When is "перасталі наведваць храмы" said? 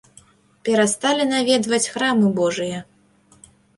0.69-2.27